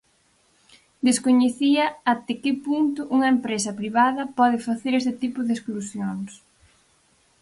[1.07, 6.31] Descoñecía até que punto unha empresa privada pode facer este tipo de exclusións.